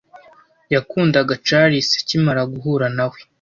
[0.73, 3.19] Yakundaga Charles akimara guhura na we.